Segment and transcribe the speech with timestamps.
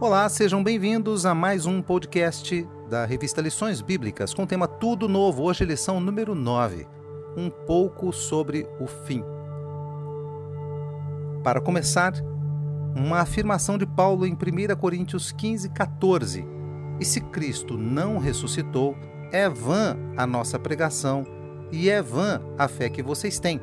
[0.00, 5.08] Olá, sejam bem-vindos a mais um podcast da revista Lições Bíblicas com o tema Tudo
[5.08, 5.42] Novo.
[5.42, 6.86] Hoje, lição número 9:
[7.36, 9.24] Um pouco sobre o fim.
[11.42, 12.12] Para começar,
[12.94, 16.46] uma afirmação de Paulo em 1 Coríntios 15, 14.
[17.00, 18.96] E se Cristo não ressuscitou,
[19.32, 21.26] é vã a nossa pregação
[21.72, 23.60] e é vã a fé que vocês têm.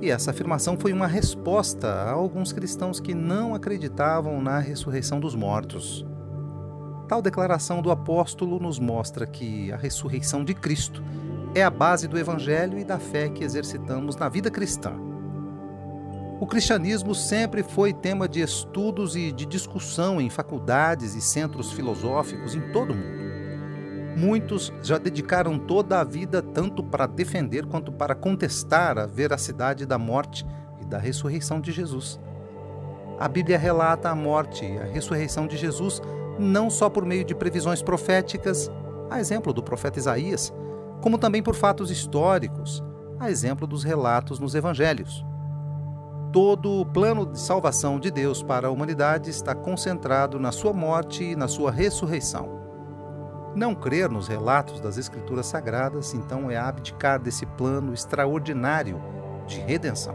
[0.00, 5.34] E essa afirmação foi uma resposta a alguns cristãos que não acreditavam na ressurreição dos
[5.34, 6.06] mortos.
[7.06, 11.02] Tal declaração do apóstolo nos mostra que a ressurreição de Cristo
[11.54, 14.94] é a base do evangelho e da fé que exercitamos na vida cristã.
[16.40, 22.54] O cristianismo sempre foi tema de estudos e de discussão em faculdades e centros filosóficos
[22.54, 23.19] em todo o mundo.
[24.16, 29.98] Muitos já dedicaram toda a vida tanto para defender quanto para contestar a veracidade da
[29.98, 30.44] morte
[30.80, 32.18] e da ressurreição de Jesus.
[33.18, 36.00] A Bíblia relata a morte e a ressurreição de Jesus
[36.38, 38.70] não só por meio de previsões proféticas,
[39.10, 40.52] a exemplo do profeta Isaías,
[41.02, 42.82] como também por fatos históricos,
[43.18, 45.24] a exemplo dos relatos nos evangelhos.
[46.32, 51.24] Todo o plano de salvação de Deus para a humanidade está concentrado na sua morte
[51.24, 52.59] e na sua ressurreição.
[53.54, 59.02] Não crer nos relatos das Escrituras Sagradas, então, é abdicar desse plano extraordinário
[59.46, 60.14] de redenção.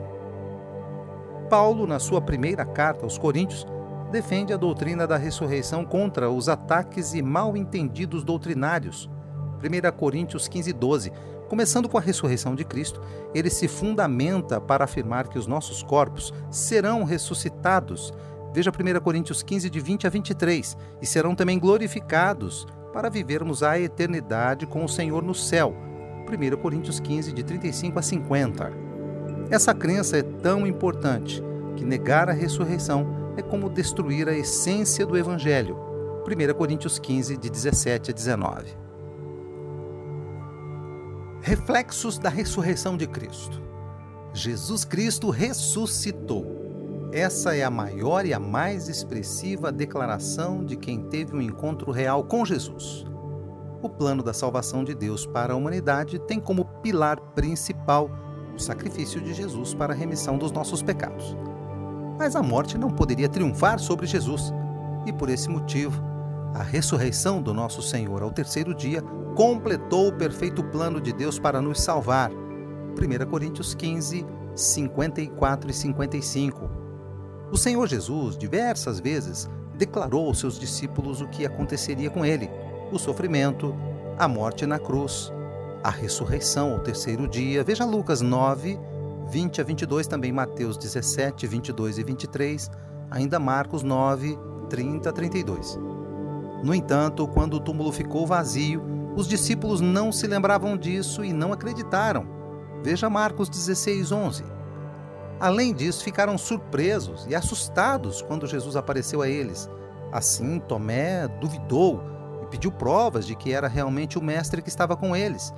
[1.49, 3.67] Paulo, na sua primeira carta aos Coríntios,
[4.09, 9.09] defende a doutrina da ressurreição contra os ataques e mal entendidos doutrinários.
[9.61, 11.11] 1 Coríntios 15, 12.
[11.49, 13.01] Começando com a ressurreição de Cristo,
[13.33, 18.13] ele se fundamenta para afirmar que os nossos corpos serão ressuscitados.
[18.53, 20.77] Veja 1 Coríntios 15, de 20 a 23.
[21.01, 25.75] E serão também glorificados para vivermos a eternidade com o Senhor no céu.
[26.31, 28.71] 1 Coríntios 15, de 35 a 50.
[29.51, 31.43] Essa crença é tão importante
[31.75, 35.77] que negar a ressurreição é como destruir a essência do Evangelho.
[36.25, 38.77] 1 Coríntios 15, de 17 a 19.
[41.41, 43.61] Reflexos da ressurreição de Cristo.
[44.33, 46.54] Jesus Cristo ressuscitou.
[47.11, 52.23] Essa é a maior e a mais expressiva declaração de quem teve um encontro real
[52.23, 53.05] com Jesus.
[53.81, 58.09] O plano da salvação de Deus para a humanidade tem como pilar principal
[58.55, 61.37] o sacrifício de Jesus para a remissão dos nossos pecados.
[62.17, 64.53] Mas a morte não poderia triunfar sobre Jesus,
[65.05, 66.01] e por esse motivo,
[66.53, 69.01] a ressurreição do nosso Senhor ao terceiro dia
[69.35, 72.31] completou o perfeito plano de Deus para nos salvar.
[72.31, 76.84] 1 Coríntios 15, 54 e 55.
[77.51, 82.49] O Senhor Jesus, diversas vezes, declarou aos seus discípulos o que aconteceria com ele:
[82.91, 83.75] o sofrimento,
[84.17, 85.31] a morte na cruz,
[85.83, 87.63] a ressurreição ao terceiro dia.
[87.63, 88.79] Veja Lucas 9,
[89.29, 92.71] 20 a 22, também Mateus 17, 22 e 23,
[93.11, 94.37] ainda Marcos 9,
[94.69, 95.79] 30 a 32.
[96.63, 98.81] No entanto, quando o túmulo ficou vazio,
[99.15, 102.25] os discípulos não se lembravam disso e não acreditaram.
[102.83, 104.54] Veja Marcos 16, 11.
[105.39, 109.69] Além disso, ficaram surpresos e assustados quando Jesus apareceu a eles.
[110.11, 112.01] Assim, Tomé duvidou
[112.41, 115.53] e pediu provas de que era realmente o Mestre que estava com eles.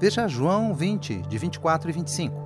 [0.00, 2.42] Veja João 20, de 24 e 25.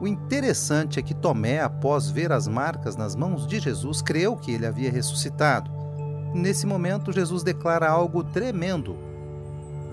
[0.00, 4.52] O interessante é que Tomé, após ver as marcas nas mãos de Jesus, creu que
[4.52, 5.70] ele havia ressuscitado.
[6.34, 8.96] Nesse momento, Jesus declara algo tremendo: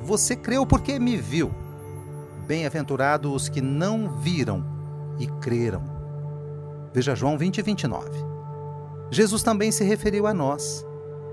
[0.03, 1.52] Você creu porque me viu.
[2.47, 4.75] Bem-aventurados os que não viram
[5.20, 5.84] e creram.
[6.94, 8.09] Veja João 20 e 29.
[9.12, 10.86] Jesus também se referiu a nós.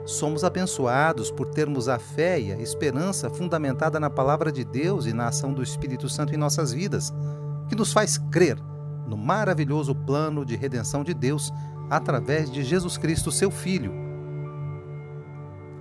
[0.04, 5.12] Somos abençoados por termos a fé e a esperança fundamentada na palavra de Deus e
[5.12, 7.12] na ação do Espírito Santo em nossas vidas,
[7.68, 8.58] que nos faz crer
[9.06, 11.52] no maravilhoso plano de redenção de Deus
[11.88, 13.92] através de Jesus Cristo, seu Filho.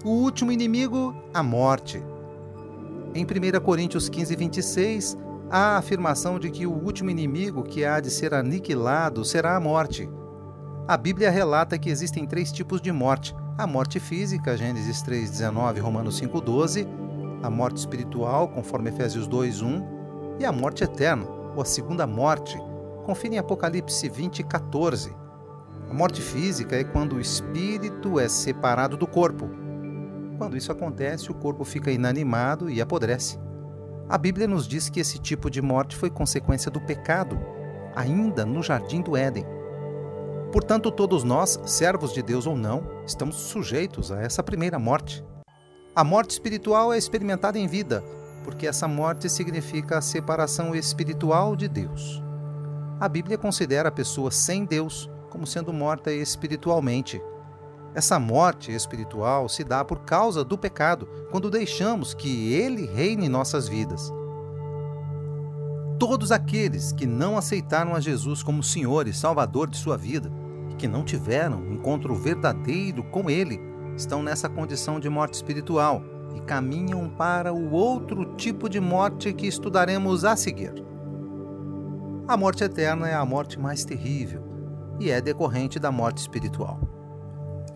[0.04, 2.04] O último inimigo, a morte.
[3.14, 5.18] Em 1 Coríntios 15, 26,
[5.52, 9.60] há a afirmação de que o último inimigo que há de ser aniquilado será a
[9.60, 10.10] morte.
[10.88, 16.18] A Bíblia relata que existem três tipos de morte: a morte física, Gênesis 3:19, Romanos
[16.18, 16.88] 5:12,
[17.44, 19.84] a morte espiritual, conforme Efésios 2:1,
[20.40, 22.58] e a morte eterna, ou a segunda morte,
[23.06, 25.14] confira em Apocalipse 20:14.
[25.90, 29.50] A morte física é quando o espírito é separado do corpo.
[30.38, 33.38] Quando isso acontece, o corpo fica inanimado e apodrece.
[34.12, 37.40] A Bíblia nos diz que esse tipo de morte foi consequência do pecado,
[37.96, 39.46] ainda no jardim do Éden.
[40.52, 45.24] Portanto, todos nós, servos de Deus ou não, estamos sujeitos a essa primeira morte.
[45.96, 48.04] A morte espiritual é experimentada em vida,
[48.44, 52.22] porque essa morte significa a separação espiritual de Deus.
[53.00, 57.22] A Bíblia considera a pessoa sem Deus como sendo morta espiritualmente.
[57.94, 63.30] Essa morte espiritual se dá por causa do pecado, quando deixamos que ele reine em
[63.30, 64.12] nossas vidas.
[66.00, 70.32] Todos aqueles que não aceitaram a Jesus como Senhor e Salvador de sua vida,
[70.72, 73.60] e que não tiveram um encontro verdadeiro com Ele,
[73.96, 76.02] estão nessa condição de morte espiritual
[76.36, 80.74] e caminham para o outro tipo de morte que estudaremos a seguir.
[82.28, 84.42] A morte eterna é a morte mais terrível
[85.00, 86.80] e é decorrente da morte espiritual.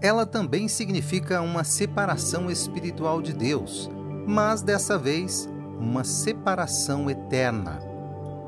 [0.06, 3.90] Ela também significa uma separação espiritual de Deus,
[4.28, 5.50] mas dessa vez
[5.80, 7.80] uma separação eterna.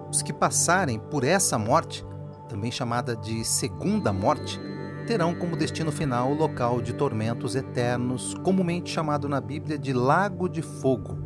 [0.08, 2.06] Os que passarem por essa morte,
[2.48, 4.62] também chamada de segunda morte,
[5.08, 10.48] terão como destino final o local de tormentos eternos, comumente chamado na Bíblia de Lago
[10.48, 11.18] de Fogo.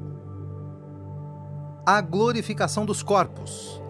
[1.85, 3.83] A glorificação dos corpos.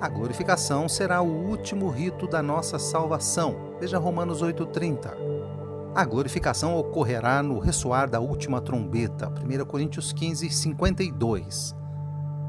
[0.00, 3.76] A glorificação será o último rito da nossa salvação.
[3.78, 5.33] Veja Romanos 8:30.
[5.94, 9.28] A glorificação ocorrerá no ressoar da última trombeta.
[9.28, 11.72] 1 Coríntios 15, 52.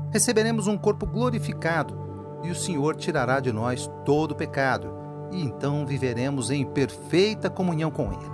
[0.09, 1.95] Receberemos um corpo glorificado
[2.42, 4.92] e o Senhor tirará de nós todo o pecado
[5.31, 8.31] e então viveremos em perfeita comunhão com Ele.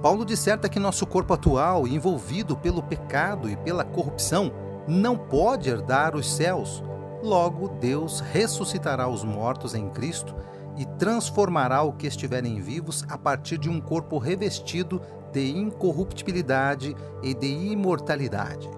[0.00, 4.52] Paulo disserta que nosso corpo atual, envolvido pelo pecado e pela corrupção,
[4.86, 6.80] não pode herdar os céus.
[7.24, 10.32] Logo, Deus ressuscitará os mortos em Cristo
[10.76, 15.00] e transformará o que estiverem vivos a partir de um corpo revestido
[15.32, 18.68] de incorruptibilidade e de imortalidade.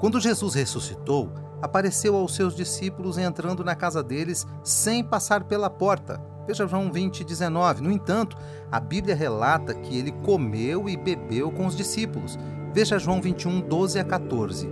[0.00, 1.30] Quando Jesus ressuscitou,
[1.62, 6.20] apareceu aos seus discípulos entrando na casa deles sem passar pela porta.
[6.46, 7.82] Veja João 20, 19.
[7.82, 8.36] No entanto,
[8.70, 12.38] a Bíblia relata que ele comeu e bebeu com os discípulos.
[12.72, 14.68] Veja João 21, 12 a 14.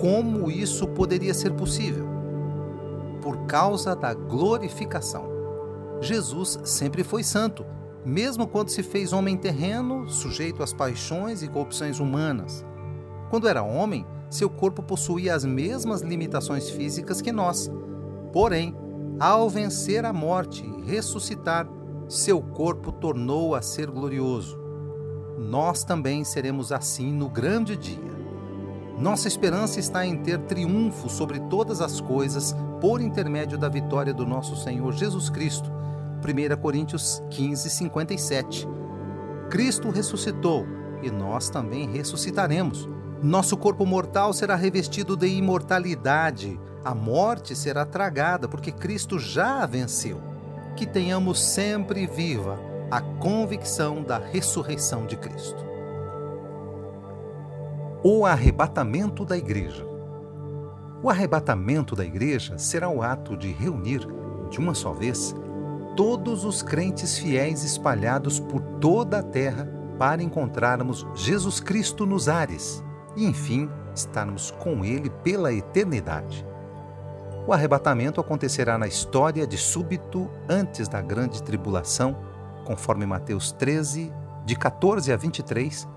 [0.00, 2.06] Como isso poderia ser possível?
[3.20, 5.31] Por causa da glorificação.
[6.02, 7.64] Jesus sempre foi santo,
[8.04, 12.66] mesmo quando se fez homem terreno, sujeito às paixões e corrupções humanas.
[13.30, 17.70] Quando era homem, seu corpo possuía as mesmas limitações físicas que nós.
[18.32, 18.76] Porém,
[19.20, 21.68] ao vencer a morte e ressuscitar,
[22.08, 24.58] seu corpo tornou a ser glorioso.
[25.38, 28.12] Nós também seremos assim no grande dia.
[28.98, 34.26] Nossa esperança está em ter triunfo sobre todas as coisas por intermédio da vitória do
[34.26, 35.81] nosso Senhor Jesus Cristo.
[36.22, 38.68] 1 Coríntios 15, 57.
[39.50, 40.66] Cristo ressuscitou
[41.02, 42.88] e nós também ressuscitaremos.
[43.20, 46.58] Nosso corpo mortal será revestido de imortalidade.
[46.84, 50.20] A morte será tragada, porque Cristo já a venceu.
[50.76, 52.58] Que tenhamos sempre viva
[52.90, 55.64] a convicção da ressurreição de Cristo.
[58.02, 59.86] O arrebatamento da igreja.
[61.02, 64.06] O arrebatamento da igreja será o ato de reunir,
[64.50, 65.34] de uma só vez,
[65.96, 69.68] todos os crentes fiéis espalhados por toda a terra
[69.98, 72.82] para encontrarmos Jesus Cristo nos ares
[73.16, 76.46] e, enfim, estarmos com Ele pela eternidade.
[77.46, 82.16] O arrebatamento acontecerá na história de súbito antes da grande tribulação,
[82.64, 84.12] conforme Mateus 13,
[84.44, 85.88] de 14 a 23,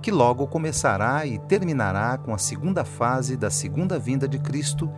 [0.00, 4.90] que logo começará e terminará com a segunda fase da segunda vinda de Cristo,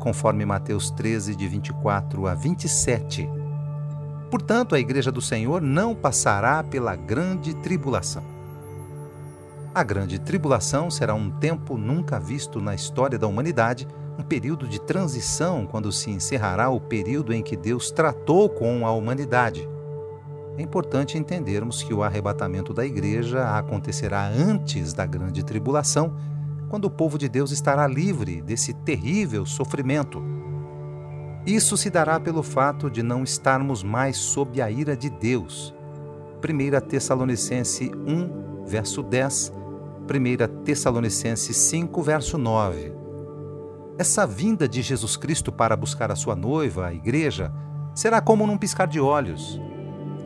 [0.00, 3.37] conforme Mateus 13, de 24 a 27.
[4.30, 8.22] Portanto, a Igreja do Senhor não passará pela grande tribulação.
[9.74, 13.86] A grande tribulação será um tempo nunca visto na história da humanidade,
[14.18, 18.92] um período de transição quando se encerrará o período em que Deus tratou com a
[18.92, 19.68] humanidade.
[20.56, 26.16] É importante entendermos que o arrebatamento da igreja acontecerá antes da grande tribulação,
[26.68, 30.37] quando o povo de Deus estará livre desse terrível sofrimento.
[31.48, 35.74] Isso se dará pelo fato de não estarmos mais sob a ira de Deus.
[36.44, 39.54] 1 Tessalonicense 1, verso 10
[40.02, 42.92] 1 Tessalonicenses 5, verso 9.
[43.96, 47.50] Essa vinda de Jesus Cristo para buscar a sua noiva, a igreja,
[47.94, 49.58] será como num piscar de olhos.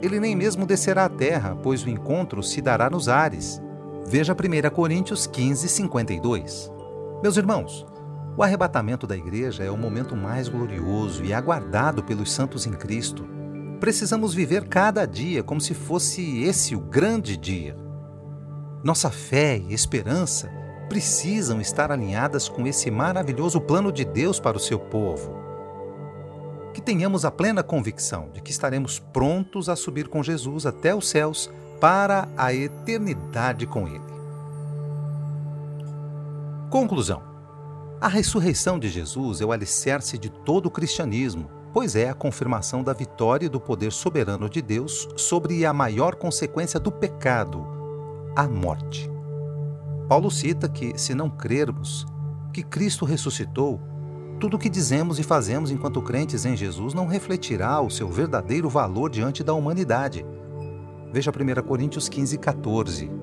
[0.03, 3.63] Ele nem mesmo descerá à terra, pois o encontro se dará nos ares.
[4.09, 6.73] Veja 1 Coríntios 15, 52.
[7.23, 7.87] Meus irmãos,
[8.37, 13.29] o arrebatamento da igreja é o momento mais glorioso e aguardado pelos santos em Cristo.
[13.79, 17.77] Precisamos viver cada dia como se fosse esse o grande dia.
[18.83, 20.51] Nossa fé e esperança
[20.89, 25.37] precisam estar alinhadas com esse maravilhoso plano de Deus para o seu povo.
[26.73, 31.09] Que tenhamos a plena convicção de que estaremos prontos a subir com Jesus até os
[31.09, 34.01] céus para a eternidade com Ele.
[36.71, 37.32] Conclusão:
[38.03, 42.85] A ressurreição de Jesus é o alicerce de todo o cristianismo pois é a confirmação
[42.85, 47.67] da vitória e do poder soberano de Deus sobre a maior consequência do pecado,
[48.37, 49.11] a morte.
[50.09, 52.05] Paulo cita que, se não crermos
[52.53, 53.81] que Cristo ressuscitou,
[54.39, 58.69] tudo o que dizemos e fazemos enquanto crentes em Jesus não refletirá o seu verdadeiro
[58.69, 60.27] valor diante da humanidade.
[61.11, 63.22] Veja 1 Coríntios 15, 14.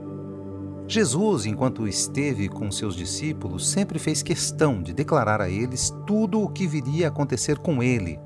[0.90, 6.50] Jesus, enquanto esteve com seus discípulos, sempre fez questão de declarar a eles tudo o
[6.50, 8.20] que viria a acontecer com ele.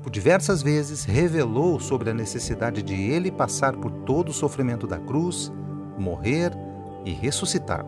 [0.00, 4.96] Por diversas vezes revelou sobre a necessidade de ele passar por todo o sofrimento da
[4.96, 5.52] cruz,
[5.98, 6.52] morrer
[7.04, 7.84] e ressuscitar.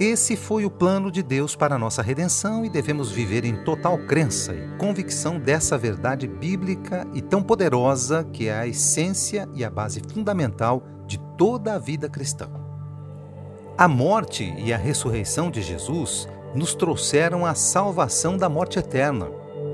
[0.00, 3.98] Esse foi o plano de Deus para a nossa redenção e devemos viver em total
[3.98, 9.70] crença e convicção dessa verdade bíblica e tão poderosa que é a essência e a
[9.70, 12.59] base fundamental de toda a vida cristã.
[13.80, 19.28] A morte e a ressurreição de Jesus nos trouxeram a salvação da morte eterna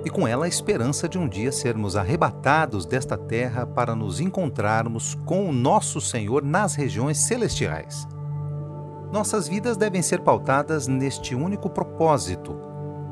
[0.05, 5.17] e com ela a esperança de um dia sermos arrebatados desta terra para nos encontrarmos
[5.27, 8.07] com o nosso Senhor nas regiões celestiais.
[9.11, 12.57] Nossas vidas devem ser pautadas neste único propósito: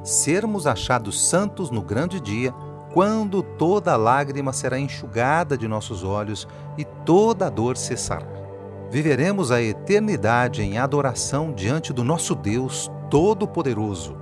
[0.05, 2.53] sermos achados santos no grande dia,
[2.93, 6.47] quando toda lágrima será enxugada de nossos olhos
[6.79, 8.44] e toda dor cessará
[8.91, 14.17] viveremos a eternidade em adoração diante do nosso Deus Todo-Poderoso.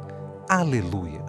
[0.49, 1.22] Aleluia!